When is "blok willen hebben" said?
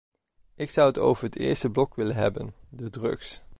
1.69-2.53